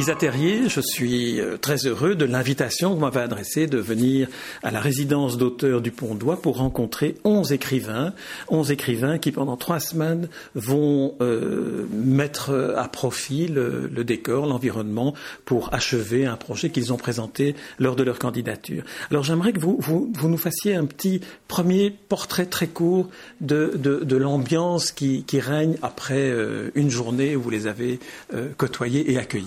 Isa 0.00 0.14
Terrier, 0.14 0.70
je 0.70 0.80
suis 0.80 1.38
euh, 1.42 1.58
très 1.58 1.84
heureux 1.84 2.14
de 2.14 2.24
l'invitation 2.24 2.88
que 2.88 2.94
vous 2.94 3.00
m'avez 3.02 3.20
adressée 3.20 3.66
de 3.66 3.76
venir 3.76 4.28
à 4.62 4.70
la 4.70 4.80
résidence 4.80 5.36
d'auteur 5.36 5.82
du 5.82 5.90
Pont 5.90 6.14
d'Oie 6.14 6.40
pour 6.40 6.56
rencontrer 6.56 7.16
11 7.24 7.52
écrivains, 7.52 8.14
11 8.48 8.70
écrivains 8.70 9.18
qui 9.18 9.30
pendant 9.30 9.58
trois 9.58 9.78
semaines 9.78 10.30
vont 10.54 11.16
euh, 11.20 11.86
mettre 11.92 12.72
à 12.78 12.88
profit 12.88 13.46
le, 13.46 13.90
le 13.92 14.02
décor, 14.02 14.46
l'environnement 14.46 15.12
pour 15.44 15.74
achever 15.74 16.24
un 16.24 16.36
projet 16.36 16.70
qu'ils 16.70 16.94
ont 16.94 16.96
présenté 16.96 17.54
lors 17.78 17.94
de 17.94 18.02
leur 18.02 18.18
candidature. 18.18 18.84
Alors 19.10 19.22
j'aimerais 19.22 19.52
que 19.52 19.60
vous, 19.60 19.76
vous, 19.80 20.10
vous, 20.14 20.28
nous 20.30 20.38
fassiez 20.38 20.76
un 20.76 20.86
petit 20.86 21.20
premier 21.46 21.90
portrait 21.90 22.46
très 22.46 22.68
court 22.68 23.10
de, 23.42 23.72
de, 23.76 24.02
de 24.02 24.16
l'ambiance 24.16 24.92
qui, 24.92 25.24
qui, 25.24 25.40
règne 25.40 25.76
après 25.82 26.30
euh, 26.30 26.70
une 26.74 26.88
journée 26.88 27.36
où 27.36 27.42
vous 27.42 27.50
les 27.50 27.66
avez 27.66 28.00
euh, 28.32 28.48
côtoyés 28.56 29.12
et 29.12 29.18
accueillis. 29.18 29.46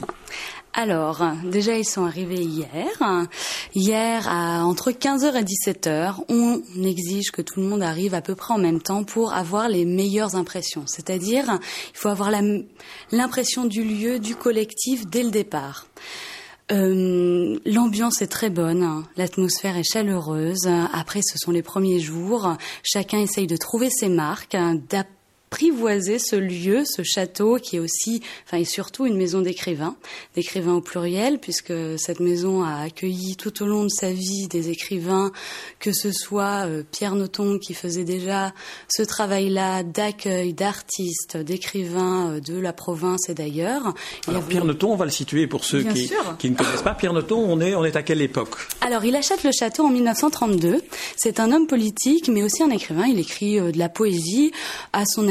Alors, 0.76 1.24
déjà, 1.44 1.78
ils 1.78 1.86
sont 1.86 2.04
arrivés 2.04 2.42
hier. 2.42 2.90
Hier, 3.76 4.28
à 4.28 4.66
entre 4.66 4.90
15h 4.90 5.36
et 5.36 5.44
17h, 5.44 6.16
on 6.30 6.64
exige 6.84 7.30
que 7.32 7.44
tout 7.44 7.60
le 7.60 7.68
monde 7.68 7.84
arrive 7.84 8.16
à 8.16 8.22
peu 8.22 8.34
près 8.34 8.56
en 8.56 8.58
même 8.58 8.82
temps 8.82 9.04
pour 9.04 9.34
avoir 9.34 9.70
les 9.70 9.86
meilleures 9.86 10.36
impressions. 10.36 10.86
C'est-à-dire, 10.88 11.46
il 11.60 11.98
faut 11.98 12.10
avoir 12.10 12.32
l'impression 13.12 13.66
du 13.66 13.84
lieu, 13.84 14.18
du 14.18 14.36
collectif 14.36 15.06
dès 15.06 15.22
le 15.22 15.30
départ. 15.30 15.86
Euh, 16.72 17.60
L'ambiance 17.66 18.24
est 18.24 18.28
très 18.28 18.50
bonne, 18.50 19.04
l'atmosphère 19.16 19.78
est 19.78 19.84
chaleureuse. 19.84 20.68
Après, 20.92 21.22
ce 21.22 21.38
sont 21.38 21.52
les 21.52 21.62
premiers 21.62 22.00
jours. 22.00 22.58
Chacun 22.82 23.20
essaye 23.20 23.46
de 23.46 23.58
trouver 23.58 23.92
ses 23.92 24.10
marques, 24.10 24.58
apprivoiser 25.54 26.18
ce 26.18 26.36
lieu, 26.36 26.84
ce 26.84 27.04
château 27.04 27.58
qui 27.58 27.76
est 27.76 27.80
aussi, 27.80 28.24
enfin 28.48 28.58
et 28.58 28.66
surtout 28.66 29.06
une 29.06 29.16
maison 29.16 29.42
d'écrivains, 29.42 29.96
d'écrivains 30.36 30.74
au 30.74 30.82
pluriel, 30.82 31.38
puisque 31.38 31.74
cette 31.98 32.20
maison 32.20 32.64
a 32.64 32.82
accueilli 32.82 33.36
tout 33.36 33.62
au 33.62 33.68
long 33.68 33.84
de 33.84 33.90
sa 33.90 34.12
vie 34.12 34.48
des 34.50 34.72
écrivains, 34.72 35.32
que 35.80 35.94
ce 35.94 36.12
soit 36.12 36.66
euh, 36.66 36.82
Pierre 36.92 37.14
Noton 37.14 37.60
qui 37.60 37.76
faisait 37.76 38.04
déjà 38.04 38.52
ce 38.88 39.04
travail-là 39.04 39.84
d'accueil 39.84 40.54
d'artistes, 40.54 41.38
d'écrivains 41.38 42.32
euh, 42.32 42.40
de 42.40 42.58
la 42.58 42.74
province 42.74 43.30
et 43.30 43.36
d'ailleurs. 43.36 43.94
Alors 44.28 44.44
Pierre 44.44 44.66
Noton, 44.66 44.94
on 44.94 44.96
va 44.96 45.06
le 45.06 45.12
situer 45.12 45.46
pour 45.46 45.66
ceux 45.66 45.84
qui, 45.84 46.12
qui, 46.40 46.50
ne 46.50 46.56
connaissent 46.56 46.82
pas. 46.82 46.96
Pierre 46.96 47.14
Noton, 47.14 47.38
on 47.38 47.62
est, 47.62 47.76
on 47.76 47.86
est 47.86 47.96
à 47.96 48.02
quelle 48.02 48.22
époque? 48.22 48.56
Alors 48.82 49.06
il 49.06 49.16
achète 49.16 49.44
le 49.44 49.52
château 49.52 49.86
en 49.86 49.92
1932. 49.92 50.82
C'est 51.16 51.40
un 51.40 51.52
homme 51.52 51.68
politique, 51.68 52.28
mais 52.28 52.42
aussi 52.42 52.64
un 52.64 52.72
écrivain. 52.72 53.06
Il 53.06 53.20
écrit 53.20 53.60
euh, 53.60 53.72
de 53.72 53.78
la 53.78 53.90
poésie 53.90 54.52
à 54.94 55.06
son 55.06 55.28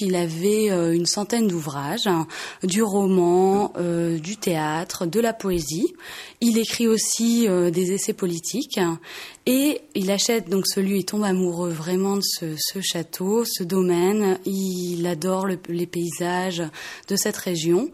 il 0.00 0.14
avait 0.16 0.70
euh, 0.70 0.94
une 0.94 1.06
centaine 1.06 1.48
d'ouvrages, 1.48 2.06
hein, 2.06 2.26
du 2.62 2.82
roman, 2.82 3.72
euh, 3.76 4.18
du 4.18 4.36
théâtre, 4.36 5.06
de 5.06 5.20
la 5.20 5.32
poésie. 5.32 5.94
Il 6.40 6.58
écrit 6.58 6.88
aussi 6.88 7.46
euh, 7.48 7.70
des 7.70 7.92
essais 7.92 8.12
politiques 8.12 8.80
et 9.46 9.80
il 9.94 10.10
achète 10.10 10.48
donc 10.48 10.66
ce 10.66 10.80
lieu, 10.80 10.96
il 10.96 11.04
tombe 11.04 11.24
amoureux 11.24 11.70
vraiment 11.70 12.16
de 12.16 12.22
ce, 12.22 12.80
château, 12.80 13.44
ce 13.44 13.62
domaine. 13.62 14.38
Il 14.44 15.06
adore 15.06 15.46
les 15.46 15.86
paysages 15.86 16.62
de 17.08 17.16
cette 17.16 17.36
région 17.36 17.90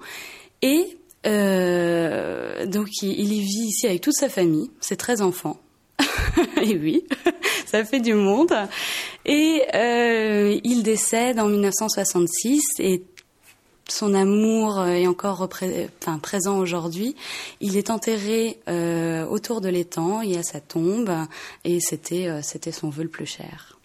et 0.62 0.96
donc 1.24 2.88
il, 3.02 3.32
y 3.32 3.40
vit 3.40 3.66
ici 3.68 3.86
avec 3.86 4.00
toute 4.00 4.14
sa 4.14 4.28
famille, 4.28 4.70
ses 4.80 4.96
13 4.96 5.22
enfants. 5.22 5.60
et 6.62 6.76
oui, 6.76 7.04
ça 7.66 7.84
fait 7.84 8.00
du 8.00 8.14
monde. 8.14 8.52
Et 9.24 9.62
euh, 9.74 10.58
il 10.64 10.82
décède 10.82 11.38
en 11.38 11.48
1966 11.48 12.62
et 12.80 13.04
son 13.88 14.14
amour 14.14 14.84
est 14.86 15.06
encore 15.06 15.48
présent 15.48 16.58
aujourd'hui. 16.58 17.14
Il 17.60 17.76
est 17.76 17.90
enterré 17.90 18.58
euh, 18.68 19.26
autour 19.26 19.60
de 19.60 19.68
l'étang, 19.68 20.22
il 20.22 20.32
y 20.32 20.36
a 20.36 20.42
sa 20.42 20.60
tombe 20.60 21.10
et 21.64 21.80
c'était 21.80 22.26
euh, 22.26 22.40
c'était 22.42 22.72
son 22.72 22.90
vœu 22.90 23.02
le 23.02 23.08
plus 23.08 23.26
cher. 23.26 23.78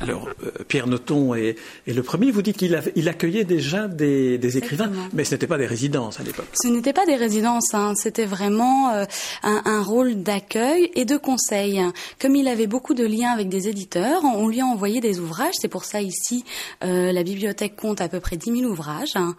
Alors, 0.00 0.28
euh, 0.44 0.50
Pierre 0.68 0.86
Noton 0.86 1.34
est, 1.34 1.56
le 1.86 2.02
premier. 2.02 2.30
Vous 2.30 2.42
dites 2.42 2.56
qu'il 2.56 2.80
il 2.96 3.08
accueillait 3.08 3.44
déjà 3.44 3.88
des, 3.88 4.56
écrivains, 4.56 4.90
mais 5.12 5.24
ce 5.24 5.34
n'était 5.34 5.46
pas 5.46 5.58
des 5.58 5.66
résidences 5.66 6.20
à 6.20 6.22
l'époque. 6.22 6.46
Ce 6.60 6.68
n'était 6.68 6.92
pas 6.92 7.06
des 7.06 7.16
résidences, 7.16 7.74
hein. 7.74 7.94
c'était 7.94 8.26
vraiment 8.26 8.90
euh, 8.90 9.04
un, 9.42 9.82
rôle 9.82 10.22
d'accueil 10.22 10.90
et 10.94 11.04
de 11.04 11.16
conseil. 11.16 11.82
Comme 12.20 12.36
il 12.36 12.48
avait 12.48 12.66
beaucoup 12.66 12.94
de 12.94 13.04
liens 13.04 13.30
avec 13.30 13.48
des 13.48 13.68
éditeurs, 13.68 14.22
on 14.24 14.48
lui 14.48 14.60
a 14.60 14.66
envoyé 14.66 15.00
des 15.00 15.20
ouvrages. 15.20 15.54
C'est 15.60 15.68
pour 15.68 15.84
ça 15.84 16.00
ici, 16.00 16.44
euh, 16.84 17.12
la 17.12 17.22
bibliothèque 17.22 17.76
compte 17.76 18.00
à 18.00 18.08
peu 18.08 18.20
près 18.20 18.36
10 18.36 18.60
000 18.60 18.70
ouvrages 18.70 19.16
hein, 19.16 19.34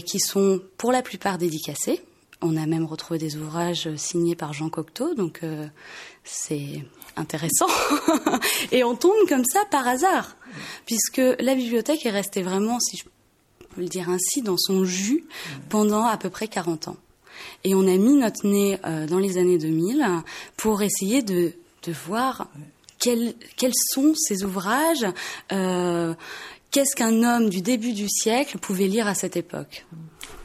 qui 0.00 0.18
sont 0.18 0.60
pour 0.78 0.92
la 0.92 1.02
plupart 1.02 1.38
dédicacés. 1.38 2.00
On 2.46 2.58
a 2.58 2.66
même 2.66 2.84
retrouvé 2.84 3.18
des 3.18 3.36
ouvrages 3.36 3.88
signés 3.96 4.36
par 4.36 4.52
Jean 4.52 4.68
Cocteau, 4.68 5.14
donc 5.14 5.40
c'est 6.24 6.84
intéressant. 7.16 7.68
et 8.72 8.84
on 8.84 8.94
tombe 8.94 9.26
comme 9.28 9.44
ça 9.44 9.64
par 9.70 9.88
hasard, 9.88 10.36
puisque 10.84 11.22
la 11.38 11.54
bibliothèque 11.54 12.04
est 12.04 12.10
restée 12.10 12.42
vraiment, 12.42 12.80
si 12.80 12.98
je 12.98 13.04
peux 13.04 13.80
le 13.80 13.88
dire 13.88 14.10
ainsi, 14.10 14.42
dans 14.42 14.58
son 14.58 14.84
jus 14.84 15.24
pendant 15.70 16.04
à 16.04 16.18
peu 16.18 16.28
près 16.28 16.46
40 16.46 16.88
ans. 16.88 16.96
Et 17.64 17.74
on 17.74 17.86
a 17.86 17.96
mis 17.96 18.14
notre 18.14 18.46
nez 18.46 18.78
euh, 18.84 19.06
dans 19.06 19.18
les 19.18 19.38
années 19.38 19.58
2000 19.58 20.06
pour 20.56 20.82
essayer 20.82 21.22
de, 21.22 21.54
voir 22.06 22.48
quels, 22.98 23.34
quels 23.56 23.72
sont 23.74 24.14
ces 24.14 24.44
ouvrages, 24.44 25.06
euh, 25.52 26.14
qu'est-ce 26.70 26.96
qu'un 26.96 27.22
homme 27.22 27.50
du 27.50 27.60
début 27.60 27.92
du 27.92 28.08
siècle 28.08 28.58
pouvait 28.58 28.88
lire 28.88 29.06
à 29.06 29.14
cette 29.14 29.36
époque 29.36 29.86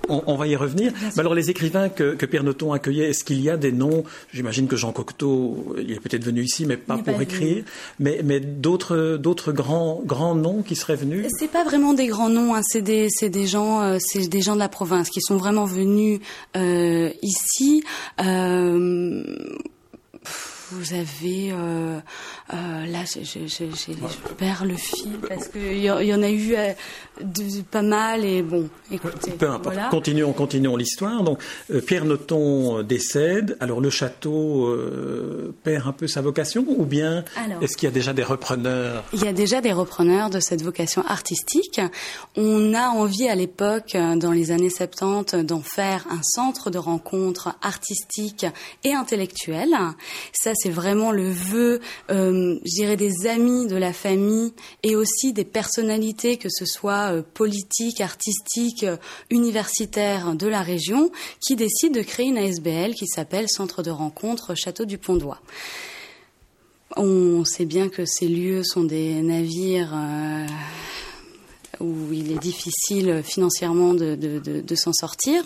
on, 0.09 0.35
va 0.35 0.47
y 0.47 0.55
revenir. 0.55 0.91
alors 1.17 1.33
les 1.33 1.49
écrivains 1.49 1.89
que, 1.89 2.25
Pierre 2.25 2.43
Noton 2.43 2.73
accueillait, 2.73 3.09
est-ce 3.09 3.23
qu'il 3.23 3.41
y 3.41 3.49
a 3.49 3.57
des 3.57 3.71
noms? 3.71 4.03
J'imagine 4.33 4.67
que 4.67 4.75
Jean 4.75 4.91
Cocteau, 4.91 5.75
il 5.79 5.91
est 5.91 5.99
peut-être 5.99 6.23
venu 6.23 6.41
ici, 6.41 6.65
mais 6.65 6.77
pas 6.77 6.97
pour 6.97 7.19
écrire. 7.21 7.63
Mais, 7.99 8.21
mais 8.23 8.39
d'autres, 8.39 9.17
d'autres 9.17 9.51
grands, 9.51 10.01
grands 10.05 10.35
noms 10.35 10.61
qui 10.61 10.75
seraient 10.75 10.95
venus? 10.95 11.27
C'est 11.37 11.51
pas 11.51 11.63
vraiment 11.63 11.93
des 11.93 12.07
grands 12.07 12.29
noms. 12.29 12.55
Hein. 12.55 12.61
C'est 12.63 12.81
des, 12.81 13.07
c'est 13.09 13.29
des 13.29 13.47
gens, 13.47 13.81
euh, 13.81 13.97
c'est 13.99 14.27
des 14.27 14.41
gens 14.41 14.53
de 14.53 14.59
la 14.59 14.69
province 14.69 15.09
qui 15.09 15.21
sont 15.21 15.37
vraiment 15.37 15.65
venus 15.65 16.19
euh, 16.55 17.09
ici. 17.21 17.83
Euh, 18.21 19.23
vous 20.71 20.93
avez 20.93 21.51
euh, 21.51 21.99
euh, 22.53 22.85
là, 22.85 22.99
je, 23.05 23.23
je, 23.23 23.47
je, 23.47 23.65
je, 23.65 24.33
perds 24.37 24.65
le 24.65 24.75
fil 24.75 25.17
parce 25.27 25.47
qu'il 25.47 25.77
y, 25.77 25.85
y 25.85 26.13
en 26.13 26.23
a 26.23 26.29
eu 26.29 26.55
euh, 26.55 26.73
de, 27.21 27.61
pas 27.61 27.81
mal 27.81 28.23
et 28.23 28.41
bon, 28.41 28.69
écoutez. 28.91 29.31
Peu 29.31 29.49
importe. 29.49 29.77
Continuons, 29.89 30.33
continuons 30.33 30.75
l'histoire. 30.75 31.23
Donc 31.23 31.39
Pierre 31.85 32.05
Noton 32.05 32.83
décède. 32.83 33.57
Alors 33.59 33.81
le 33.81 33.89
château 33.89 34.75
perd 35.63 35.87
un 35.87 35.91
peu 35.91 36.07
sa 36.07 36.21
vocation 36.21 36.65
ou 36.67 36.85
bien 36.85 37.23
est-ce 37.61 37.77
qu'il 37.77 37.87
y 37.87 37.91
a 37.91 37.93
déjà 37.93 38.13
des 38.13 38.23
repreneurs? 38.23 39.03
Il 39.13 39.23
y 39.23 39.27
a 39.27 39.33
déjà 39.33 39.61
des 39.61 39.73
repreneurs 39.73 40.29
de 40.29 40.39
cette 40.39 40.61
vocation 40.61 41.03
artistique. 41.05 41.81
On 42.35 42.73
a 42.73 42.89
envie 42.89 43.27
à 43.27 43.35
l'époque, 43.35 43.95
dans 43.95 44.31
les 44.31 44.51
années 44.51 44.69
70, 44.69 45.43
d'en 45.43 45.61
faire 45.61 46.05
un 46.09 46.21
centre 46.23 46.69
de 46.69 46.77
rencontres 46.77 47.55
artistiques 47.61 48.45
et 48.83 48.93
intellectuelles. 48.93 49.75
Ça, 50.33 50.53
c'est 50.59 50.69
vraiment 50.69 51.11
le 51.11 51.29
vœu, 51.29 51.79
euh, 52.11 52.59
je 52.65 52.95
des 52.95 53.27
amis 53.27 53.67
de 53.67 53.75
la 53.75 53.93
famille 53.93 54.53
et 54.83 54.95
aussi 54.95 55.31
des 55.31 55.45
personnalités, 55.45 56.37
que 56.37 56.49
ce 56.49 56.65
soit 56.65 57.13
euh, 57.13 57.21
politiques, 57.21 58.01
artistiques, 58.01 58.83
euh, 58.83 58.97
universitaires 59.29 60.35
de 60.35 60.47
la 60.47 60.61
région, 60.61 61.11
qui 61.39 61.55
décident 61.55 61.97
de 61.97 62.03
créer 62.03 62.27
une 62.27 62.37
ASBL 62.37 62.93
qui 62.93 63.07
s'appelle 63.07 63.47
Centre 63.47 63.83
de 63.83 63.91
rencontre 63.91 64.55
Château 64.55 64.85
du 64.85 64.97
Pont 64.97 65.15
d'Oie. 65.15 65.41
On 66.97 67.45
sait 67.45 67.65
bien 67.65 67.87
que 67.87 68.05
ces 68.05 68.27
lieux 68.27 68.63
sont 68.63 68.83
des 68.83 69.21
navires 69.21 69.93
où 71.79 72.13
il 72.13 72.31
est 72.31 72.39
difficile 72.39 73.21
financièrement 73.23 73.93
de, 73.93 74.15
de, 74.15 74.39
de, 74.39 74.61
de 74.61 74.75
s'en 74.75 74.93
sortir. 74.93 75.43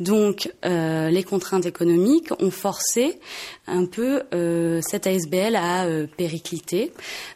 Donc 0.00 0.50
euh, 0.64 1.10
les 1.10 1.22
contraintes 1.22 1.66
économiques 1.66 2.30
ont 2.40 2.50
forcé 2.50 3.18
un 3.66 3.86
peu 3.86 4.22
euh, 4.34 4.80
cette 4.82 5.06
ASBL 5.06 5.56
à 5.56 5.84
euh, 5.84 6.06
péricliter 6.16 6.92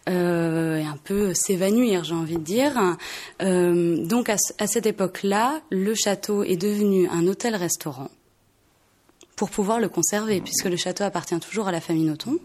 euh, 0.09 0.79
et 0.79 0.85
un 0.85 0.99
peu 1.03 1.35
s'évanouir, 1.35 2.05
j'ai 2.05 2.15
envie 2.15 2.37
de 2.39 2.45
dire. 2.45 2.97
Euh, 3.43 4.05
donc 4.05 4.29
à, 4.29 4.37
à 4.59 4.67
cette 4.67 4.87
époque-là, 4.87 5.61
le 5.71 5.95
château 5.95 6.43
est 6.45 6.57
devenu 6.57 7.09
un 7.09 7.27
hôtel-restaurant 7.27 8.11
pour 9.41 9.49
pouvoir 9.49 9.81
le 9.81 9.89
conserver, 9.89 10.43
puisque 10.43 10.67
le 10.67 10.77
château 10.77 11.03
appartient 11.03 11.41
toujours 11.41 11.67
à 11.67 11.73
la 11.73 11.81
famille 11.81 12.05
Noton. 12.05 12.39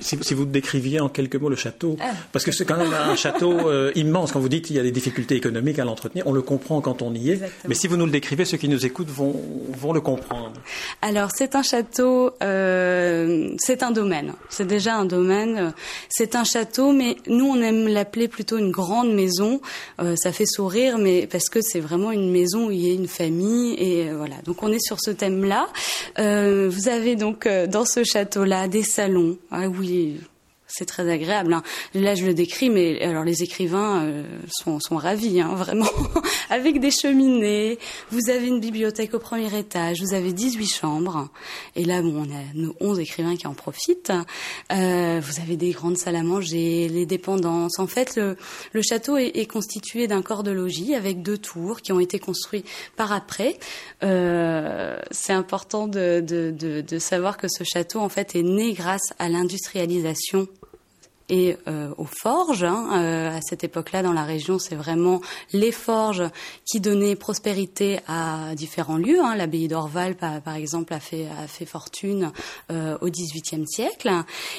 si, 0.00 0.16
si, 0.22 0.32
vous 0.32 0.46
décriviez 0.46 0.98
en 0.98 1.10
quelques 1.10 1.36
mots 1.36 1.50
le 1.50 1.54
château, 1.54 1.98
ah. 2.00 2.12
parce 2.32 2.46
que 2.46 2.50
c'est 2.50 2.64
quand 2.64 2.78
même 2.78 2.94
un 2.94 3.14
château 3.14 3.68
euh, 3.68 3.92
immense. 3.94 4.32
Quand 4.32 4.40
vous 4.40 4.48
dites 4.48 4.64
qu'il 4.64 4.74
y 4.74 4.78
a 4.78 4.82
des 4.82 4.90
difficultés 4.90 5.36
économiques 5.36 5.78
à 5.78 5.84
l'entretenir, 5.84 6.26
on 6.26 6.32
le 6.32 6.40
comprend 6.40 6.80
quand 6.80 7.02
on 7.02 7.12
y 7.12 7.32
est. 7.32 7.42
Mais 7.68 7.74
si 7.74 7.88
vous 7.88 7.98
nous 7.98 8.06
le 8.06 8.10
décrivez, 8.10 8.46
ceux 8.46 8.56
qui 8.56 8.70
nous 8.70 8.86
écoutent 8.86 9.10
vont, 9.10 9.38
vont 9.68 9.92
le 9.92 10.00
comprendre. 10.00 10.54
Alors 11.02 11.30
c'est 11.34 11.54
un 11.54 11.62
château, 11.62 12.30
euh, 12.42 13.54
c'est 13.58 13.82
un 13.82 13.90
domaine. 13.90 14.34
C'est 14.50 14.66
déjà 14.66 14.96
un 14.96 15.06
domaine. 15.06 15.72
C'est 16.10 16.34
un 16.34 16.44
château, 16.44 16.92
mais 16.92 17.16
nous 17.26 17.46
on 17.46 17.56
aime 17.62 17.88
l'appeler 17.88 18.28
plutôt 18.28 18.58
une 18.58 18.70
grande 18.70 19.12
maison. 19.14 19.62
Euh, 20.00 20.14
ça 20.16 20.30
fait 20.30 20.46
sourire, 20.46 20.98
mais 20.98 21.26
parce 21.26 21.48
que 21.48 21.62
c'est 21.62 21.80
vraiment 21.80 22.12
une 22.12 22.30
maison 22.30 22.66
où 22.66 22.70
il 22.70 22.86
y 22.86 22.90
a 22.90 22.94
une 22.94 23.08
famille 23.08 23.74
et 23.78 24.10
euh, 24.10 24.16
voilà. 24.16 24.36
Donc 24.44 24.62
on 24.62 24.70
est 24.70 24.84
sur 24.84 24.98
ce 25.00 25.10
thème-là. 25.10 25.68
Vous 26.18 26.88
avez 26.88 27.16
donc 27.16 27.48
dans 27.48 27.86
ce 27.86 28.04
château-là 28.04 28.68
des 28.68 28.82
salons. 28.82 29.38
Ah 29.50 29.68
oui, 29.68 30.20
c'est 30.70 30.86
très 30.86 31.10
agréable. 31.10 31.52
Hein. 31.52 31.62
Là, 31.94 32.14
je 32.14 32.24
le 32.24 32.34
décris, 32.34 32.70
mais 32.70 33.00
alors 33.02 33.24
les 33.24 33.42
écrivains 33.42 34.04
euh, 34.04 34.24
sont, 34.50 34.80
sont, 34.80 34.96
ravis, 34.96 35.40
hein, 35.40 35.54
vraiment. 35.56 35.90
Avec 36.48 36.80
des 36.80 36.90
cheminées, 36.90 37.78
vous 38.10 38.30
avez 38.30 38.46
une 38.46 38.60
bibliothèque 38.60 39.14
au 39.14 39.18
premier 39.18 39.56
étage, 39.58 40.00
vous 40.00 40.14
avez 40.14 40.32
18 40.32 40.66
chambres. 40.66 41.28
Et 41.76 41.84
là, 41.84 42.02
bon, 42.02 42.26
on 42.26 42.34
a 42.34 42.42
nos 42.54 42.74
11 42.80 43.00
écrivains 43.00 43.36
qui 43.36 43.46
en 43.46 43.54
profitent. 43.54 44.12
Euh, 44.72 45.20
vous 45.22 45.40
avez 45.40 45.56
des 45.56 45.70
grandes 45.70 45.98
salles 45.98 46.16
à 46.16 46.22
manger, 46.22 46.88
les 46.88 47.06
dépendances. 47.06 47.78
En 47.78 47.86
fait, 47.86 48.16
le, 48.16 48.36
le 48.72 48.82
château 48.82 49.16
est, 49.16 49.32
est 49.34 49.46
constitué 49.46 50.06
d'un 50.06 50.22
corps 50.22 50.42
de 50.42 50.50
logis 50.50 50.94
avec 50.94 51.22
deux 51.22 51.38
tours 51.38 51.80
qui 51.80 51.92
ont 51.92 52.00
été 52.00 52.18
construits 52.18 52.64
par 52.96 53.12
après. 53.12 53.58
Euh, 54.02 54.98
c'est 55.10 55.32
important 55.32 55.86
de, 55.86 56.20
de, 56.20 56.50
de, 56.50 56.80
de 56.80 56.98
savoir 56.98 57.36
que 57.36 57.48
ce 57.48 57.64
château, 57.64 58.00
en 58.00 58.08
fait, 58.08 58.36
est 58.36 58.42
né 58.42 58.72
grâce 58.72 59.12
à 59.18 59.28
l'industrialisation 59.28 60.48
et 61.30 61.56
euh, 61.68 61.94
aux 61.96 62.04
forges. 62.04 62.64
Hein, 62.64 62.88
euh, 62.92 63.38
à 63.38 63.40
cette 63.40 63.64
époque-là, 63.64 64.02
dans 64.02 64.12
la 64.12 64.24
région, 64.24 64.58
c'est 64.58 64.74
vraiment 64.74 65.20
les 65.52 65.72
forges 65.72 66.24
qui 66.70 66.80
donnaient 66.80 67.16
prospérité 67.16 68.00
à 68.06 68.54
différents 68.56 68.96
lieux. 68.96 69.20
Hein. 69.22 69.36
L'abbaye 69.36 69.68
d'Orval, 69.68 70.16
par, 70.16 70.54
exemple, 70.54 70.92
a 70.92 71.00
fait, 71.00 71.28
a 71.42 71.46
fait 71.46 71.64
fortune 71.64 72.32
euh, 72.70 72.98
au 73.00 73.08
XVIIIe 73.08 73.66
siècle. 73.66 74.10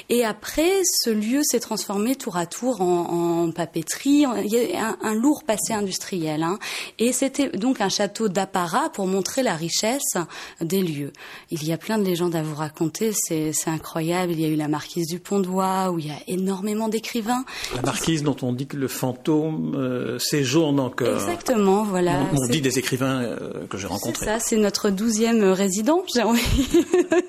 Et 0.10 0.26
après, 0.26 0.82
ce 1.04 1.10
lieu 1.10 1.44
s'est 1.44 1.60
transformé 1.60 2.16
tour 2.16 2.38
à 2.38 2.46
tour 2.46 2.82
en, 2.82 3.44
en 3.44 3.52
papeterie. 3.52 4.26
Il 4.46 4.54
y 4.54 4.76
a 4.76 4.88
un, 4.88 4.98
un 5.02 5.14
lourd 5.14 5.44
passé 5.44 5.74
industriel. 5.74 6.44
Hein. 6.44 6.58
Et 6.98 7.12
c'était 7.12 7.50
donc 7.50 7.82
un 7.82 7.90
château 7.90 8.30
d'apparat 8.30 8.90
pour 8.92 9.08
montrer 9.08 9.44
la 9.44 9.56
richesse 9.56 10.16
des 10.62 10.82
lieux. 10.82 11.12
Il 11.50 11.66
y 11.66 11.74
a 11.74 11.78
plein 11.78 11.98
de 11.98 12.04
légendes 12.04 12.36
à 12.36 12.44
vous 12.44 12.56
raconter. 12.56 13.12
C'est 13.14 13.52
incroyable. 13.68 14.32
Il 14.32 14.40
y 14.40 14.46
a 14.46 14.48
eu 14.48 14.56
la 14.56 14.70
marquise 14.70 15.08
du 15.08 15.20
Pont-d'Oie, 15.20 15.92
où 15.92 16.00
il 16.00 16.08
y 16.08 16.12
a 16.12 16.20
énormément 16.28 16.61
énormément 16.62 16.90
d'écrivains. 16.90 17.44
La 17.76 17.82
marquise 17.82 18.22
dont 18.24 18.36
on 18.44 18.54
dit 18.54 18.68
que 18.68 18.78
le 18.78 18.88
fantôme 18.88 19.74
euh, 19.76 20.20
séjourne 20.20 20.80
encore. 20.80 21.16
Exactement, 21.16 21.84
voilà. 21.84 22.20
On, 22.34 22.48
dit 22.48 22.62
des 22.62 22.78
écrivains 22.78 23.24
euh, 23.24 23.66
que 23.68 23.78
j'ai 23.78 23.88
rencontrés. 23.88 24.26
Ça, 24.26 24.40
c'est 24.40 24.58
notre 24.58 24.90
douzième 24.92 25.44
résident, 25.44 26.04
j'ai 26.14 26.22
envie 26.22 26.68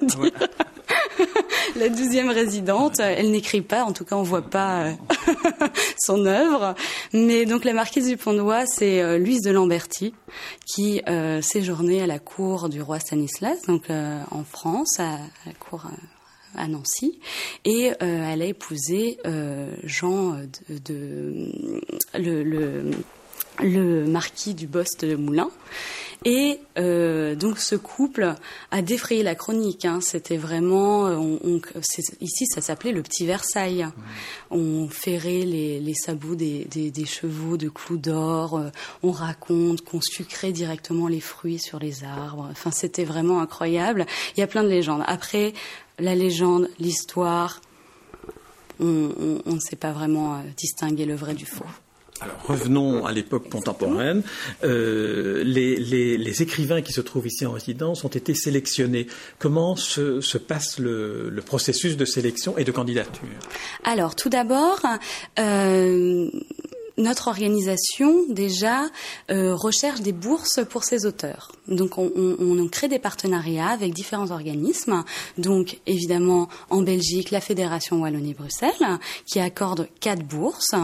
de 0.03 0.07
dire. 0.07 0.31
la 1.77 1.89
douzième 1.89 2.29
résidente, 2.29 3.01
elle 3.01 3.31
n'écrit 3.31 3.63
pas, 3.63 3.85
en 3.85 3.93
tout 3.93 4.05
cas 4.05 4.17
on 4.17 4.23
voit 4.23 4.43
pas 4.43 4.85
euh, 4.85 4.93
son 5.99 6.27
œuvre. 6.27 6.75
Mais 7.15 7.47
donc 7.47 7.65
la 7.65 7.73
marquise 7.73 8.09
du 8.09 8.19
Pont-d'Oie, 8.19 8.67
c'est 8.67 9.19
Louise 9.19 9.41
de 9.41 9.51
Lamberty 9.51 10.15
qui 10.67 11.01
séjournait 11.41 12.03
à 12.03 12.07
la 12.07 12.19
cour 12.19 12.69
du 12.69 12.83
roi 12.83 12.99
Stanislas, 12.99 13.63
donc 13.67 13.85
en 13.91 14.45
France, 14.45 14.99
à, 14.99 15.19
la 15.47 15.53
cour 15.59 15.87
à 16.55 16.69
Nancy, 16.69 17.19
et 17.65 17.91
euh, 17.91 18.31
elle 18.33 18.43
a 18.43 18.47
épousé 18.47 19.19
euh, 19.27 19.75
Jean 19.85 20.37
de, 20.69 20.79
de 20.79 21.51
le, 22.19 22.43
le, 22.43 22.91
le, 23.63 24.07
marquis 24.07 24.55
du 24.55 24.67
Bost 24.67 25.05
de 25.05 25.17
Moulins. 25.17 25.51
Et 26.25 26.61
euh, 26.79 27.35
donc 27.35 27.59
ce 27.59 27.75
couple 27.75 28.35
a 28.71 28.83
défrayé 28.83 29.23
la 29.23 29.35
chronique. 29.35 29.85
Hein. 29.85 30.01
C'était 30.01 30.37
vraiment, 30.37 31.03
on, 31.05 31.41
on, 31.43 31.61
ici 32.21 32.47
ça 32.47 32.61
s'appelait 32.61 32.93
le 32.93 33.03
petit 33.03 33.27
Versailles. 33.27 33.85
Mmh. 33.85 34.57
On 34.57 34.89
ferrait 34.89 35.45
les, 35.45 35.81
les 35.81 35.95
sabots 35.95 36.35
des, 36.35 36.67
des, 36.67 36.91
des, 36.91 37.07
chevaux 37.07 37.57
de 37.57 37.69
clous 37.69 37.97
d'or. 37.97 38.57
Euh, 38.57 38.71
on 39.03 39.11
raconte 39.11 39.83
qu'on 39.83 40.01
sucrait 40.01 40.53
directement 40.53 41.09
les 41.09 41.21
fruits 41.21 41.59
sur 41.59 41.79
les 41.79 42.05
arbres. 42.05 42.49
Enfin, 42.51 42.71
c'était 42.71 43.05
vraiment 43.05 43.41
incroyable. 43.41 44.07
Il 44.37 44.41
y 44.41 44.43
a 44.43 44.47
plein 44.47 44.63
de 44.63 44.69
légendes. 44.69 45.03
Après, 45.07 45.55
la 46.03 46.15
légende, 46.15 46.69
l'histoire, 46.79 47.61
on, 48.81 49.41
ne 49.47 49.61
sait 49.61 49.77
pas 49.77 49.93
vraiment 49.93 50.35
euh, 50.35 50.39
distinguer 50.57 51.05
le 51.05 51.15
vrai 51.15 51.35
du 51.35 51.47
faux. 51.47 51.65
Alors 52.21 52.37
revenons 52.47 53.05
à 53.05 53.13
l'époque 53.13 53.49
contemporaine. 53.49 54.23
Euh, 54.63 55.43
les, 55.45 55.77
les, 55.77 56.17
les, 56.17 56.43
écrivains 56.43 56.81
qui 56.81 56.93
se 56.93 57.01
trouvent 57.01 57.27
ici 57.27 57.45
en 57.47 57.53
résidence 57.53 58.05
ont 58.05 58.09
été 58.09 58.35
sélectionnés. 58.35 59.09
Comment 59.41 59.75
se, 59.75 60.21
se 60.21 60.39
passe 60.39 60.79
le, 60.79 61.31
le, 61.31 61.43
processus 61.43 61.97
de 61.97 62.05
sélection 62.05 62.57
et 62.59 62.65
de 62.65 62.71
candidature? 62.71 63.27
Alors 63.83 64.15
tout 64.15 64.29
d'abord, 64.29 64.81
euh, 65.41 66.31
notre 66.99 67.29
organisation 67.29 68.25
déjà 68.29 68.83
euh, 69.31 69.55
recherche 69.55 70.01
des 70.01 70.13
bourses 70.13 70.61
pour 70.69 70.85
ces 70.85 71.07
auteurs. 71.07 71.53
Donc 71.69 71.99
on, 71.99 72.69
crée 72.71 72.89
des 72.89 72.99
partenariats 72.99 73.69
avec 73.69 73.93
différents 73.93 74.31
organismes. 74.31 75.05
Donc 75.39 75.79
évidemment 75.87 76.49
en 76.71 76.83
Belgique 76.83 77.31
la 77.31 77.41
Fédération 77.41 78.01
Wallonie-Bruxelles 78.01 78.99
qui 79.27 79.41
accorde 79.41 79.89
quatre 80.01 80.25
bourses, 80.25 80.75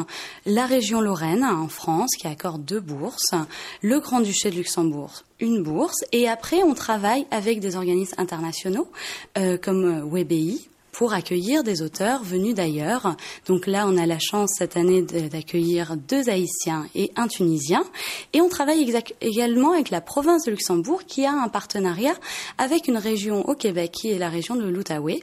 la 0.45 0.67
région 0.67 1.01
Lorraine 1.01 1.45
en 1.45 1.69
France 1.69 2.11
qui 2.19 2.27
accorde 2.27 2.65
deux 2.65 2.81
bourses, 2.81 3.35
le 3.83 4.01
Grand-Duché 4.01 4.51
de 4.51 4.57
Luxembourg 4.57 5.23
une 5.41 5.63
bourse 5.63 6.05
et 6.11 6.29
après 6.29 6.63
on 6.65 6.75
travaille 6.75 7.25
avec 7.31 7.61
des 7.61 7.77
organismes 7.77 8.17
internationaux 8.19 8.91
euh, 9.37 9.57
comme 9.57 10.09
WebI 10.11 10.69
pour 10.93 11.13
accueillir 11.13 11.63
des 11.63 11.83
auteurs 11.83 12.23
venus 12.23 12.55
d'ailleurs. 12.55 13.17
Donc 13.47 13.67
là, 13.67 13.87
on 13.87 13.97
a 13.97 14.07
la 14.07 14.19
chance 14.19 14.51
cette 14.59 14.77
année 14.77 15.03
d'accueillir 15.03 15.97
deux 15.97 16.29
Haïtiens 16.29 16.87
et 16.95 17.13
un 17.17 17.29
Tunisien. 17.29 17.85
Et 18.33 18.41
on 18.41 18.49
travaille 18.49 18.93
également 19.21 19.73
avec 19.73 19.91
la 19.91 20.01
province 20.01 20.45
de 20.45 20.51
Luxembourg 20.51 21.05
qui 21.05 21.25
a 21.25 21.33
un 21.33 21.49
partenariat 21.49 22.15
avec 22.59 22.89
une 22.89 22.99
région 22.99 23.49
au 23.49 23.55
Québec 23.55 23.93
qui 23.93 24.11
est 24.11 24.19
la 24.19 24.29
région 24.29 24.57
de 24.57 24.67
l'Outaouais. 24.67 25.23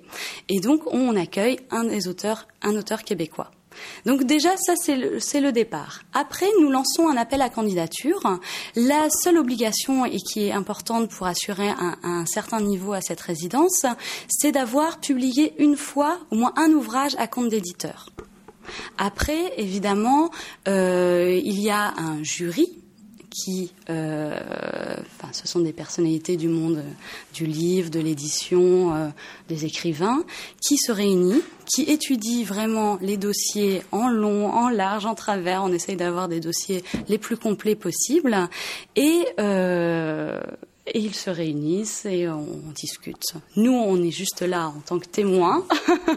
Et 0.50 0.60
donc, 0.60 0.82
on 0.94 1.16
accueille 1.16 1.60
un 1.72 1.84
des 1.84 2.08
auteurs, 2.08 2.48
un 2.62 2.76
auteur 2.76 3.04
québécois. 3.04 3.52
Donc 4.06 4.24
déjà, 4.24 4.56
ça 4.58 4.74
c'est 4.76 4.96
le, 4.96 5.52
départ. 5.52 6.02
Après, 6.14 6.48
nous 6.60 6.70
lançons 6.70 7.08
un 7.08 7.18
appel 7.18 7.42
à 7.42 7.50
candidature. 7.50 8.40
La 8.76 9.10
seule 9.10 9.38
obligation 9.38 10.06
et 10.06 10.18
qui 10.18 10.48
est 10.48 10.52
importante 10.52 11.10
pour 11.10 11.28
assurer 11.28 11.70
un, 11.70 11.98
un 12.04 12.26
certain 12.26 12.62
niveau 12.62 12.94
à 12.94 13.02
cette 13.02 13.22
résidence, 13.22 13.86
c'est 14.28 14.52
d'avoir 14.52 15.00
publié 15.00 15.54
une 15.60 15.78
fois 15.78 16.20
au 16.32 16.36
moins 16.36 16.54
un 16.58 16.72
ouvrage 16.72 17.16
à 17.18 17.28
compte 17.28 17.50
d'éditeur. 17.50 18.10
Après, 18.98 19.54
évidemment, 19.58 20.32
euh, 20.68 21.40
il 21.44 21.60
y 21.60 21.70
a 21.70 21.94
un 21.98 22.24
jury 22.24 22.85
qui, 23.36 23.72
euh, 23.90 24.38
enfin, 25.18 25.30
ce 25.34 25.48
sont 25.48 25.60
des 25.60 25.74
personnalités 25.74 26.38
du 26.38 26.48
monde 26.48 26.84
du 27.34 27.46
livre, 27.46 27.90
de 27.90 28.00
l'édition, 28.00 28.96
euh, 28.96 29.10
des 29.50 29.66
écrivains, 29.66 30.24
qui 30.62 30.78
se 30.78 30.92
réunissent, 30.92 31.44
qui 31.66 31.84
étudient 31.84 32.46
vraiment 32.46 32.98
les 33.02 33.18
dossiers 33.18 33.82
en 33.92 34.08
long, 34.08 34.48
en 34.52 34.70
large, 34.70 35.06
en 35.06 35.16
travers. 35.16 35.64
On 35.64 35.72
essaye 35.72 35.96
d'avoir 35.96 36.30
des 36.30 36.40
dossiers 36.40 36.84
les 37.10 37.18
plus 37.18 37.38
complets 37.38 37.76
possibles 37.76 38.38
et 38.96 39.26
euh, 39.40 40.40
et 40.88 41.00
ils 41.00 41.16
se 41.16 41.30
réunissent 41.30 42.06
et 42.06 42.28
on, 42.28 42.46
discute. 42.76 43.34
Nous, 43.56 43.72
on 43.72 44.02
est 44.04 44.12
juste 44.12 44.42
là 44.42 44.68
en 44.68 44.82
tant 44.86 45.00
que 45.00 45.08
témoins, 45.08 45.66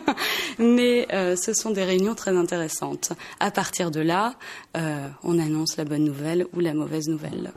mais 0.58 1.06
euh, 1.12 1.36
ce 1.36 1.54
sont 1.54 1.70
des 1.70 1.84
réunions 1.84 2.14
très 2.14 2.36
intéressantes. 2.36 3.12
À 3.40 3.50
partir 3.50 3.90
de 3.90 4.00
là, 4.00 4.34
euh, 4.76 5.08
on 5.22 5.38
annonce 5.38 5.76
la 5.76 5.84
bonne 5.84 6.04
nouvelle 6.04 6.46
ou 6.52 6.60
la 6.60 6.74
mauvaise 6.74 7.08
nouvelle. 7.08 7.52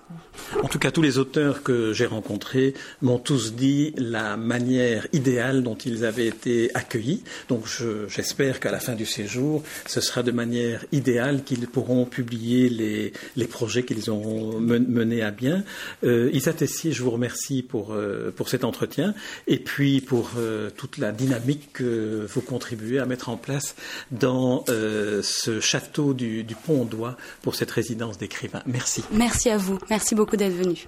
En 0.64 0.68
tout 0.68 0.80
cas, 0.80 0.92
tous 0.92 1.02
les 1.02 1.18
auteurs 1.18 1.64
que 1.64 1.94
j'ai 1.94 2.06
rencontrés 2.06 2.74
m'ont 3.02 3.18
tous 3.18 3.54
dit 3.54 3.94
la 3.98 4.38
manière 4.38 5.08
idéale 5.14 5.64
dont 5.64 5.76
ils 5.76 6.06
avaient 6.06 6.28
été 6.28 6.74
accueillis. 6.76 7.24
Donc, 7.50 7.66
j'espère 8.08 8.60
qu'à 8.60 8.72
la 8.72 8.80
fin 8.80 8.94
du 8.94 9.06
séjour, 9.06 9.64
ce 9.88 10.00
sera 10.00 10.24
de 10.24 10.32
manière 10.32 10.86
idéale 10.92 11.44
qu'ils 11.44 11.68
pourront 11.68 12.06
publier 12.06 12.70
les, 12.70 13.48
projets 13.48 13.84
qu'ils 13.84 14.10
ont 14.12 14.60
menés 14.60 15.22
à 15.22 15.32
bien. 15.32 15.64
Euh, 16.04 16.30
Isa 16.32 16.54
Tessier, 16.54 16.94
je 17.02 17.04
vous 17.04 17.12
remercie 17.12 17.64
pour, 17.64 17.94
euh, 17.94 18.32
pour 18.36 18.48
cet 18.48 18.64
entretien 18.64 19.16
et 19.48 19.58
puis 19.58 20.02
pour 20.02 20.30
euh, 20.38 20.70
toute 20.70 21.00
la 21.00 21.12
dynamique 21.12 21.74
que 21.74 22.28
vous 22.30 22.42
contribuez 22.42 23.00
à 23.00 23.08
mettre 23.08 23.30
en 23.30 23.38
place 23.38 23.76
dans 24.12 24.64
euh, 24.70 25.22
ce 25.24 25.60
château 25.60 26.14
du, 26.14 26.44
du 26.44 26.54
Pont-d'Oie 26.54 27.18
pour 27.42 27.56
cette 27.56 27.72
résidence 27.72 28.20
d'écrivain. 28.20 28.62
Merci. 28.68 29.04
Merci 29.12 29.50
à 29.50 29.58
vous. 29.58 29.80
Merci 29.90 30.14
beaucoup 30.14 30.38
d'être 30.38 30.54
venu. 30.54 30.88